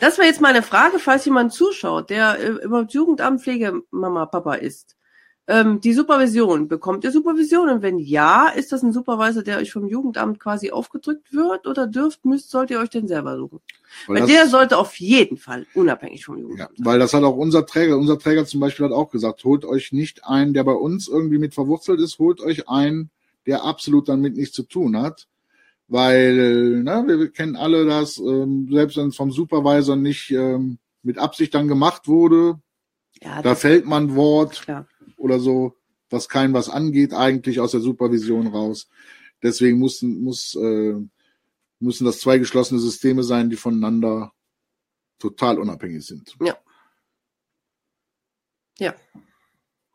[0.00, 4.96] Das wäre jetzt mal eine Frage, falls jemand zuschaut, der äh, Jugendamt Pflegemama, Papa ist.
[5.46, 7.68] Ähm, die Supervision, bekommt ihr Supervision?
[7.68, 11.86] Und wenn ja, ist das ein Supervisor, der euch vom Jugendamt quasi aufgedrückt wird oder
[11.86, 13.60] dürft, müsst, sollt ihr euch den selber suchen?
[14.06, 16.72] Weil, Weil der sollte auf jeden Fall unabhängig vom ja, Jugendamt.
[16.78, 19.92] weil das hat auch unser Träger, unser Träger zum Beispiel hat auch gesagt, holt euch
[19.92, 23.10] nicht einen, der bei uns irgendwie mit verwurzelt ist, holt euch einen,
[23.46, 25.28] der absolut damit nichts zu tun hat.
[25.86, 31.18] Weil, ne, wir kennen alle das, ähm, selbst wenn es vom Supervisor nicht ähm, mit
[31.18, 32.58] Absicht dann gemacht wurde,
[33.20, 34.88] Ja, da fällt man Wort, klar.
[35.18, 35.76] oder so,
[36.08, 38.88] was kein was angeht, eigentlich aus der Supervision raus.
[39.42, 40.94] Deswegen müssen, muss, äh,
[41.80, 44.32] müssen das zwei geschlossene Systeme sein, die voneinander
[45.18, 46.34] total unabhängig sind.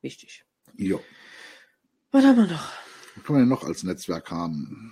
[0.01, 0.45] Wichtig.
[0.77, 1.01] Jo.
[2.11, 2.71] Was haben wir noch?
[3.29, 4.91] Können wir denn noch als Netzwerk haben?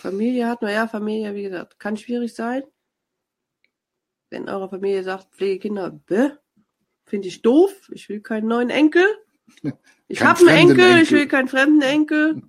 [0.00, 2.62] Familie hat, naja, Familie, wie gesagt, kann schwierig sein.
[4.30, 6.30] Wenn eure Familie sagt, Pflegekinder, bäh,
[7.04, 9.04] finde ich doof, ich will keinen neuen Enkel.
[10.10, 11.18] Ich habe einen fremden Enkel, ich Enkel.
[11.18, 12.42] will keinen fremden Enkel.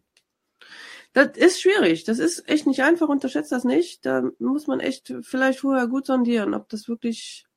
[1.11, 4.05] Das ist schwierig, das ist echt nicht einfach, unterschätzt das nicht.
[4.05, 7.48] Da muss man echt vielleicht vorher gut sondieren, ob das wirklich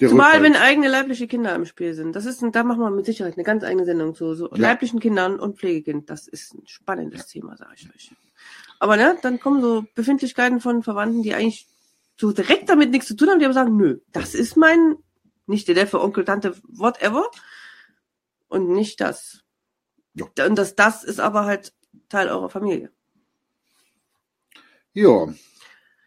[0.00, 0.42] Der Zumal, Rückhalt.
[0.44, 2.14] wenn eigene leibliche Kinder im Spiel sind.
[2.14, 4.34] Das ist, ein, da machen wir mit Sicherheit eine ganz eigene Sendung zu.
[4.34, 4.56] So Ja.
[4.56, 6.10] leiblichen Kindern und Pflegekind.
[6.10, 8.10] Das ist ein spannendes Thema, sage ich euch.
[8.78, 11.66] Aber ne, dann kommen so Befindlichkeiten von Verwandten, die eigentlich
[12.18, 14.96] so direkt damit nichts zu tun haben, die aber sagen, nö, das ist mein,
[15.46, 17.30] nicht der Neffe, Onkel, Tante, whatever.
[18.48, 19.44] Und nicht das.
[20.14, 20.26] Ja.
[20.46, 21.72] Und das, das ist aber halt
[22.10, 22.90] Teil eurer Familie.
[24.92, 25.26] Ja.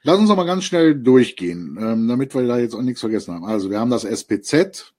[0.03, 3.33] Lass uns noch mal ganz schnell durchgehen, ähm, damit wir da jetzt auch nichts vergessen
[3.33, 3.45] haben.
[3.45, 4.93] Also wir haben das SPZ,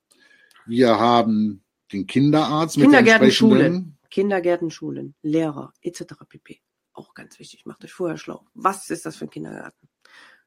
[0.66, 3.96] wir haben den Kinderarzt mit der Kindergärten, entsprechenden- Schulen.
[4.10, 6.24] Kindergärten, Schulen, Lehrer, etc.
[6.28, 6.60] pp.
[6.92, 7.64] Auch ganz wichtig.
[7.64, 8.44] Macht euch vorher schlau.
[8.54, 9.88] Was ist das für ein Kindergarten?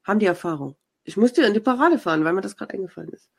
[0.04, 0.76] Haben die Erfahrung?
[1.06, 3.30] Ich musste in die Parade fahren, weil mir das gerade eingefallen ist.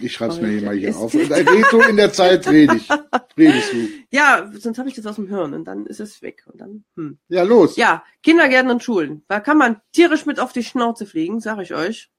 [0.00, 1.14] Ich schreibe es mir hier mal hier auf.
[1.14, 2.88] Und red du in der Zeit rede ich.
[3.36, 3.88] Redest du.
[4.10, 6.44] Ja, sonst habe ich das aus dem Hirn und dann ist es weg.
[6.46, 7.18] Und dann, hm.
[7.28, 7.76] Ja, los.
[7.76, 9.24] Ja, Kindergärten und Schulen.
[9.28, 12.10] Da kann man tierisch mit auf die Schnauze fliegen, sag ich euch.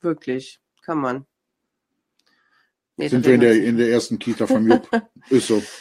[0.00, 1.26] Wirklich, kann man.
[2.96, 4.88] Nee, Sind wir in der, in der ersten Kita vom Jupp.
[5.30, 5.62] Ist so.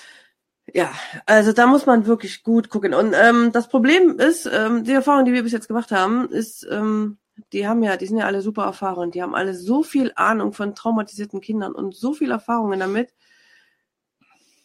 [0.73, 0.93] Ja,
[1.25, 2.93] also da muss man wirklich gut gucken.
[2.93, 6.65] Und ähm, das Problem ist, ähm, die Erfahrung, die wir bis jetzt gemacht haben, ist,
[6.71, 7.17] ähm,
[7.53, 9.11] die haben ja, die sind ja alle super erfahren.
[9.11, 13.13] Die haben alle so viel Ahnung von traumatisierten Kindern und so viel Erfahrungen damit.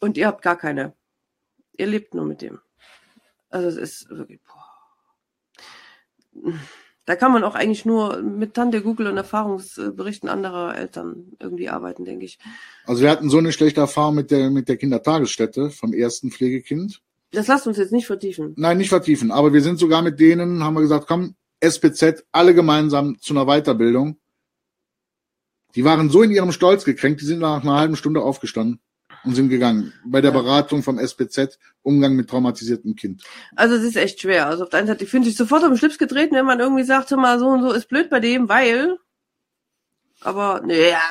[0.00, 0.94] Und ihr habt gar keine.
[1.76, 2.60] Ihr lebt nur mit dem.
[3.50, 4.40] Also es ist wirklich.
[4.42, 4.66] Boah.
[7.06, 12.04] Da kann man auch eigentlich nur mit Tante Google und Erfahrungsberichten anderer Eltern irgendwie arbeiten,
[12.04, 12.38] denke ich.
[12.84, 17.00] Also wir hatten so eine schlechte Erfahrung mit der, mit der Kindertagesstätte vom ersten Pflegekind.
[17.30, 18.54] Das lasst uns jetzt nicht vertiefen.
[18.56, 22.54] Nein, nicht vertiefen, aber wir sind sogar mit denen, haben wir gesagt, komm, SPZ, alle
[22.54, 24.18] gemeinsam zu einer Weiterbildung.
[25.74, 28.80] Die waren so in ihrem Stolz gekränkt, die sind nach einer halben Stunde aufgestanden
[29.24, 29.92] und sind gegangen.
[30.04, 30.30] Bei der.
[30.30, 33.22] Beratung vom SPZ, Umgang mit traumatisiertem Kind.
[33.56, 34.46] Also es ist echt schwer.
[34.46, 36.84] Also auf der einen Seite finde ich sofort auf den Schlips getreten, wenn man irgendwie
[36.84, 38.98] sagt, hör mal so und so ist blöd bei dem, weil.
[40.20, 41.10] Aber nee, ja,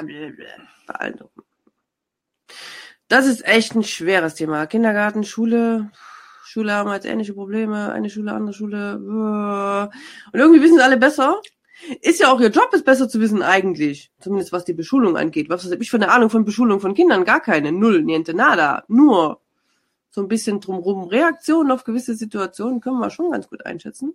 [0.87, 1.17] bei allen.
[1.17, 1.29] so.
[3.07, 4.65] Das ist echt ein schweres Thema.
[4.65, 5.91] Kindergarten, Schule.
[6.55, 8.95] Schule haben jetzt ähnliche Probleme, eine Schule, andere Schule.
[8.95, 11.41] Und irgendwie wissen sie alle besser.
[11.99, 14.09] Ist ja auch ihr Job, ist besser zu wissen eigentlich.
[14.21, 15.49] Zumindest was die Beschulung angeht.
[15.49, 17.25] Was habe ich für eine Ahnung von Beschulung von Kindern?
[17.25, 17.73] Gar keine.
[17.73, 18.85] Null, niente, nada.
[18.87, 19.41] Nur
[20.09, 21.09] so ein bisschen drumrum.
[21.09, 24.13] Reaktionen auf gewisse Situationen können wir schon ganz gut einschätzen.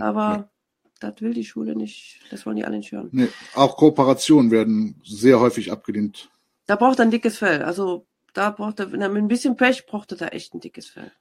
[0.00, 0.50] Aber
[0.98, 3.10] das will die Schule nicht, das wollen die alle nicht hören.
[3.12, 6.28] Nee, auch Kooperationen werden sehr häufig abgelehnt.
[6.66, 7.62] Da braucht er ein dickes Fell.
[7.62, 10.60] Also da braucht er, wenn er mit ein bisschen Pech, braucht er da echt ein
[10.60, 11.12] dickes Fell.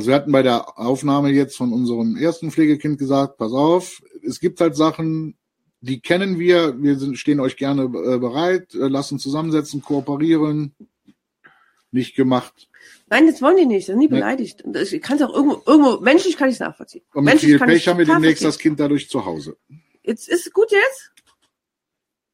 [0.00, 4.40] Also wir hatten bei der Aufnahme jetzt von unserem ersten Pflegekind gesagt, pass auf, es
[4.40, 5.36] gibt halt Sachen,
[5.82, 10.74] die kennen wir, wir sind, stehen euch gerne äh, bereit, äh, lassen zusammensetzen, kooperieren.
[11.90, 12.70] Nicht gemacht.
[13.10, 13.90] Nein, das wollen die nicht.
[13.90, 14.14] Das ist nie Nee.
[14.14, 14.64] beleidigt.
[14.74, 17.02] Ich kann es auch irgendwo, irgendwo, menschlich kann ich es nachvollziehen.
[17.12, 18.58] Und mit menschlich viel Pech haben wir demnächst das.
[18.58, 19.58] Kind dadurch zu Hause.
[20.02, 21.12] Jetzt ist es gut jetzt?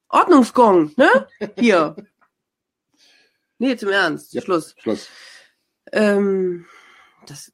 [0.08, 1.26] Ordnungsgong, ne?
[1.58, 1.96] Hier.
[3.58, 4.34] Nee, zum Ernst.
[4.34, 4.42] Ja.
[4.42, 4.76] Schluss.
[4.78, 5.08] Schluss.
[5.90, 6.66] Ähm,
[7.26, 7.52] das.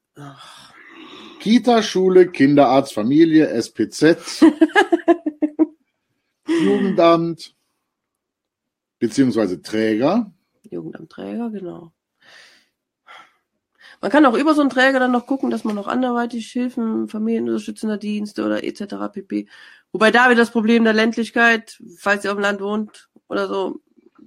[1.39, 4.41] Kita, Schule, Kinderarzt, Familie, SPZ,
[6.47, 7.55] Jugendamt,
[8.99, 10.31] beziehungsweise Träger.
[10.69, 11.91] Jugendamtträger, genau.
[14.01, 17.07] Man kann auch über so einen Träger dann noch gucken, dass man noch anderweitig Hilfen,
[17.07, 18.95] familienunterstützender Dienste oder etc.
[19.13, 19.47] pp.
[19.93, 23.79] Wobei da wieder das Problem der Ländlichkeit, falls ihr auf dem Land wohnt oder so,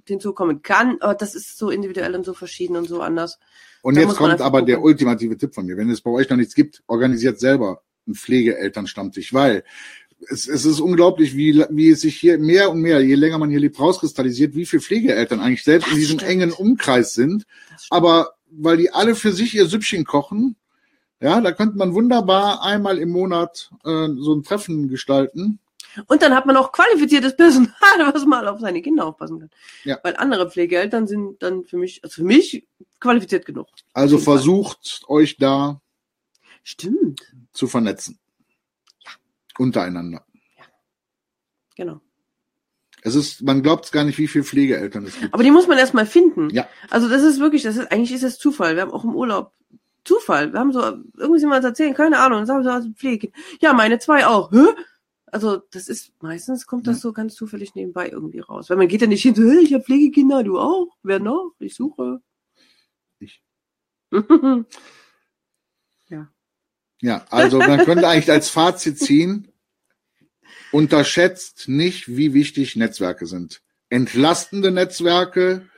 [0.07, 0.97] hinzukommen kann.
[1.01, 3.39] Aber das ist so individuell und so verschieden und so anders.
[3.81, 4.87] Und Da jetzt kommt aber der gucken.
[4.91, 5.77] ultimative Tipp von mir.
[5.77, 9.63] Wenn es bei euch noch nichts gibt, organisiert selber einen Pflegeelternstammtisch, weil
[10.29, 13.49] es, es ist unglaublich, wie, wie es sich hier mehr und mehr, je länger man
[13.49, 16.31] hier lebt, rauskristallisiert, wie viele Pflegeeltern eigentlich selbst Das in diesem stimmt.
[16.31, 17.45] engen Umkreis sind.
[17.89, 20.55] Aber weil die alle für sich ihr Süppchen kochen,
[21.19, 25.59] ja, da könnte man wunderbar einmal im Monat äh, so ein Treffen gestalten.
[26.05, 27.71] Und dann hat man auch qualifiziertes Personal,
[28.13, 29.49] was mal auf seine Kinder aufpassen kann.
[29.83, 29.99] Ja.
[30.03, 32.67] Weil andere Pflegeeltern sind dann für mich, also für mich
[32.99, 33.67] qualifiziert genug.
[33.93, 35.81] Also versucht euch da
[36.63, 37.21] Stimmt.
[37.53, 38.19] zu vernetzen.
[39.57, 40.23] Untereinander.
[41.75, 42.01] Genau.
[43.03, 45.33] Es ist, man glaubt gar nicht, wie viele Pflegeeltern es gibt.
[45.33, 46.49] Aber die muss man erstmal finden.
[46.49, 46.67] Ja.
[46.89, 48.75] Also das ist wirklich, das ist, eigentlich ist es Zufall.
[48.75, 49.53] Wir haben auch im Urlaub
[50.03, 50.51] Zufall.
[50.51, 50.81] Wir haben so,
[51.17, 53.33] irgendwie sind wir uns erzählen, keine Ahnung, und sagen so, also Pflegekind.
[53.61, 54.51] Ja, meine zwei auch.
[54.51, 54.65] Hä?
[55.29, 58.69] Also das ist, meistens kommt das so ganz zufällig nebenbei irgendwie raus.
[58.69, 60.87] Weil man geht ja nicht hin, so, hey, ich habe Pflegekinder, du auch?
[61.03, 61.53] Wer noch?
[61.59, 62.21] Ich suche.
[63.19, 63.43] Ich.
[66.09, 66.31] ja.
[67.01, 69.51] Ja, also man könnte eigentlich als Fazit ziehen,
[70.71, 73.61] unterschätzt nicht, wie wichtig Netzwerke sind.
[73.89, 75.69] Entlastende Netzwerke,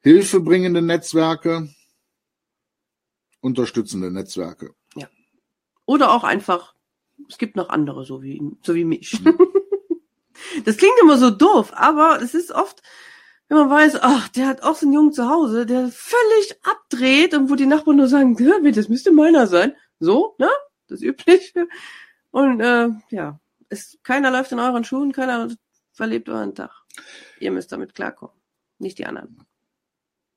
[0.00, 1.72] hilfebringende Netzwerke,
[3.40, 4.74] unterstützende Netzwerke.
[5.90, 6.76] Oder auch einfach,
[7.28, 9.20] es gibt noch andere, so wie, so wie mich.
[10.64, 12.82] Das klingt immer so doof, aber es ist oft,
[13.48, 17.34] wenn man weiß, ach, der hat auch so einen Jungen zu Hause, der völlig abdreht
[17.34, 19.74] und wo die Nachbarn nur sagen, "Ja, das müsste meiner sein.
[19.98, 20.48] So, ne?
[20.88, 21.68] Das Übliche.
[22.30, 25.48] Und äh, ja, es, keiner läuft in euren Schuhen, keiner
[25.92, 26.70] verlebt euren Tag.
[27.38, 28.34] Ihr müsst damit klarkommen.
[28.78, 29.44] Nicht die anderen.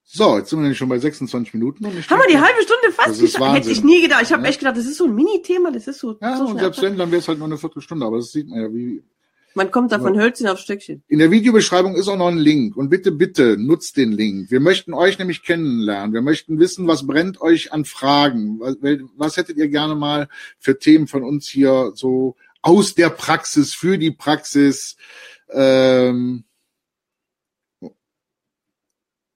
[0.06, 1.86] So, jetzt sind wir nämlich schon bei 26 Minuten.
[1.86, 3.56] Und ich Haben wir die halbe Stunde fast geschafft?
[3.56, 4.22] Hätte ich nie gedacht.
[4.24, 4.50] Ich habe Ja.
[4.50, 6.98] echt gedacht, das ist so ein Mini-Thema, das ist so, Ja, so und selbst wenn,
[6.98, 9.02] dann wäre es halt nur eine Viertelstunde, aber das sieht man ja, wie,
[9.56, 11.04] Man kommt da von Hölzchen auf Stöckchen.
[11.08, 12.76] In der Videobeschreibung ist auch noch ein Link.
[12.76, 14.50] Und bitte, bitte, nutzt den Link.
[14.50, 16.12] Wir möchten euch nämlich kennenlernen.
[16.14, 18.60] Wir möchten wissen, was brennt euch an Fragen.
[18.60, 18.78] Was,
[19.16, 20.28] was hättet ihr gerne mal
[20.60, 24.96] für Themen von uns hier so aus der Praxis, für die Praxis?
[25.52, 26.46] Ähm,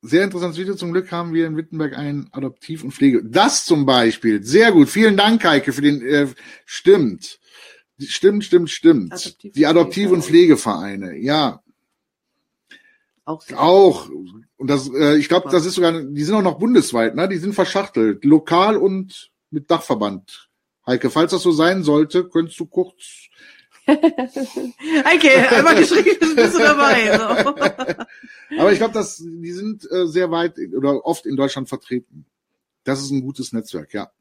[0.01, 0.75] sehr interessantes Video.
[0.75, 3.23] Zum Glück haben wir in Wittenberg ein Adoptiv- und Pflege.
[3.23, 4.43] Das zum Beispiel.
[4.43, 4.89] Sehr gut.
[4.89, 6.27] Vielen Dank, Heike, für den, äh,
[6.65, 7.39] stimmt.
[7.99, 9.11] Stimmt, stimmt, stimmt.
[9.13, 11.17] Adoptiv- die Adoptiv- und Pflegevereine.
[11.17, 11.61] Ja,
[13.25, 13.59] Auch sehr.
[13.59, 14.09] auch.
[14.57, 17.27] Und das, äh, ich glaube, das ist sogar, die sind auch noch bundesweit, ne?
[17.27, 20.49] Die sind verschachtelt, lokal und mit Dachverband.
[20.85, 23.27] Heike, falls das so sein sollte, könntest du kurz.
[25.05, 27.17] Heike, einmal geschrieben, bist du dabei.
[27.17, 27.55] So.
[28.59, 32.25] Aber ich glaube, dass die sind äh, sehr weit oder oft in Deutschland vertreten.
[32.83, 34.11] Das ist ein gutes Netzwerk, ja.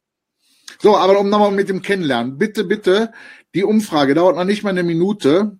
[0.80, 2.38] So, aber um nochmal mit dem Kennenlernen.
[2.38, 3.12] Bitte, bitte,
[3.54, 5.58] die Umfrage dauert noch nicht mal eine Minute,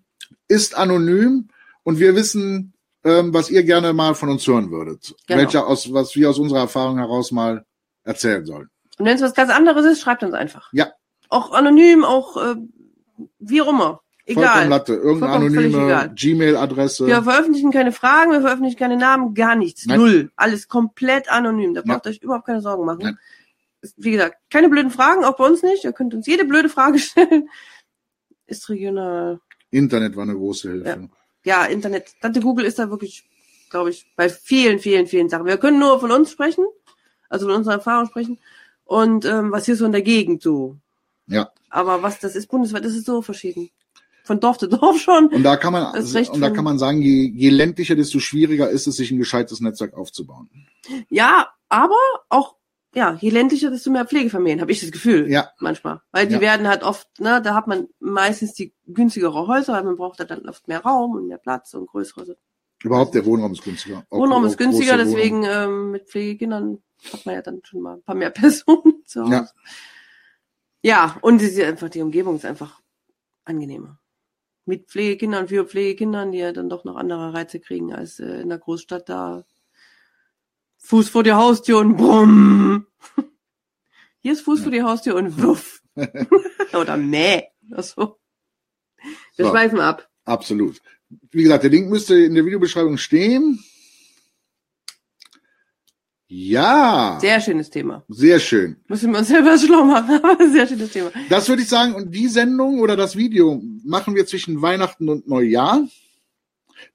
[0.48, 1.48] ist anonym
[1.84, 5.14] und wir wissen, ähm, was ihr gerne mal von uns hören würdet.
[5.26, 5.40] Genau.
[5.40, 7.64] Welcher aus, was wir aus unserer Erfahrung heraus mal
[8.02, 8.68] erzählen sollen.
[8.98, 10.68] Und wenn es was ganz anderes ist, schreibt uns einfach.
[10.72, 10.92] Ja.
[11.28, 12.56] Auch anonym, auch äh,
[13.38, 14.00] wie auch immer.
[14.26, 14.68] Vollkommen Egal.
[14.68, 14.94] Latte.
[14.94, 16.12] Irgendeine anonyme.
[16.16, 17.06] Gmail-Adresse.
[17.06, 19.86] Wir veröffentlichen keine Fragen, wir veröffentlichen keine Namen, gar nichts.
[19.86, 20.00] Nein.
[20.00, 20.32] Null.
[20.34, 21.74] Alles komplett anonym.
[21.74, 21.92] Da Ja.
[21.94, 23.00] braucht ihr euch überhaupt keine Sorgen machen.
[23.02, 23.18] Nein.
[23.96, 25.84] Wie gesagt, keine blöden Fragen, auch bei uns nicht.
[25.84, 27.48] Ihr könnt uns jede blöde Frage stellen.
[28.48, 29.40] Ist regional.
[29.70, 31.08] Internet war eine große Hilfe.
[31.44, 32.14] Ja, Internet.
[32.20, 33.28] Tante Google ist da wirklich,
[33.70, 35.46] glaube ich, bei vielen, vielen, vielen Sachen.
[35.46, 36.64] Wir können nur von uns sprechen,
[37.28, 38.38] also von unserer Erfahrung sprechen.
[38.84, 40.76] Und ähm, was hier so in der Gegend so.
[41.26, 41.50] Ja.
[41.70, 43.70] Aber was das ist bundesweit, das ist so verschieden.
[44.24, 45.26] Von Dorf zu Dorf schon.
[45.28, 48.68] Und da kann man, recht und da kann man sagen, je, je ländlicher, desto schwieriger
[48.68, 50.50] ist es, sich ein gescheites Netzwerk aufzubauen.
[51.08, 51.94] Ja, aber
[52.28, 52.56] auch,
[52.94, 55.30] ja, je ländlicher, desto mehr Pflegefamilien, habe ich das Gefühl.
[55.30, 55.50] Ja.
[55.60, 56.00] Manchmal.
[56.10, 56.40] Weil die Ja.
[56.40, 60.24] werden halt oft, ne, da hat man meistens die günstigere Häuser, weil man braucht da
[60.24, 62.36] dann oft mehr Raum und mehr Platz und größere.
[62.82, 64.04] Überhaupt der Wohnraum ist günstiger.
[64.10, 66.78] Auch- Wohnraum ist günstiger, deswegen ähm, mit Pflegekindern
[67.12, 68.30] hat man ja dann schon mal ein paar mehr
[68.64, 69.32] Personen zu Hause.
[69.32, 69.48] Ja.
[70.86, 72.80] Ja, und es ist einfach, die Umgebung ist einfach
[73.44, 73.98] angenehmer.
[74.66, 78.50] Mit Pflegekindern, für Pflegekindern, die ja dann doch noch andere Reize kriegen als äh, in
[78.50, 79.44] der Großstadt da.
[80.78, 82.86] Fuß vor die Haustür und brumm.
[84.20, 85.82] Hier ist Fuß vor die Haustür und wuff.
[86.72, 87.42] Oder mäh.
[87.68, 88.20] Oder so.
[89.34, 89.50] Wir So.
[89.50, 90.08] schweifen ab.
[90.24, 90.80] Absolut.
[91.32, 93.58] Wie gesagt, der Link müsste in der Videobeschreibung stehen.
[96.28, 98.04] Ja, sehr, Sehr schönes Thema.
[98.38, 98.76] schön.
[98.88, 101.12] Müssen wir uns selber schlau machen, aber sehr schönes Thema.
[101.28, 105.28] Das würde ich sagen, und die Sendung oder das Video machen wir zwischen Weihnachten und
[105.28, 105.86] Neujahr,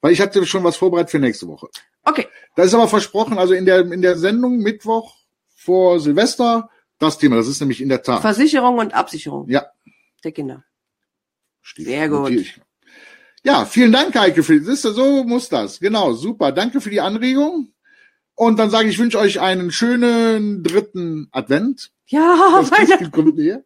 [0.02, 1.68] weil ich hatte schon was vorbereitet für nächste Woche.
[2.04, 2.26] Okay.
[2.56, 5.16] Das ist aber versprochen, also in der, in der Sendung Mittwoch
[5.54, 6.68] vor Silvester,
[6.98, 8.20] das Thema, das ist nämlich in der Tat.
[8.20, 9.64] Versicherung und Absicherung Ja.
[10.24, 10.64] der Kinder.
[11.62, 12.32] Steht, Sehr gut.
[13.44, 14.42] Ja, vielen Dank, Heike.
[14.42, 15.80] Für, siehst du, so muss das.
[15.80, 16.52] Genau, super.
[16.52, 17.72] Danke für die Anregung.
[18.34, 21.92] Und dann sage ich, ich wünsche euch einen schönen dritten Advent.
[22.06, 23.10] Ja, Das Weihnachten.
[23.10, 23.64] Kommt näher.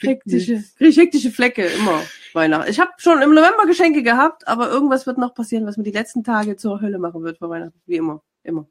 [0.00, 2.70] Hektische, hektische Flecke immer Weihnachten.
[2.70, 5.90] Ich habe schon im November Geschenke gehabt, aber irgendwas wird noch passieren, was mir die
[5.90, 7.80] letzten Tage zur Hölle machen wird vor Weihnachten.
[7.86, 8.22] Wie immer.
[8.44, 8.68] Immer.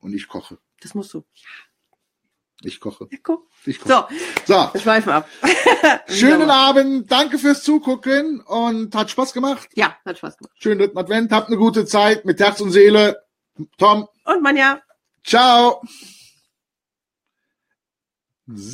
[0.00, 0.58] Und ich koche.
[0.80, 1.24] Das musst du.
[2.62, 3.06] Ich koche.
[3.10, 3.46] Ja, guck.
[3.66, 4.06] Ich koche.
[4.46, 5.28] So, So, wir schweifen ab.
[6.08, 7.10] schönen Abend.
[7.10, 9.68] Danke fürs Zugucken und hat Spaß gemacht.
[9.74, 10.54] Ja, hat Spaß gemacht.
[10.58, 11.30] Schönen dritten Advent.
[11.32, 13.22] Habt eine gute Zeit mit Herz und Seele.
[13.78, 14.80] Tom, Und Manja.
[15.24, 15.82] ciao.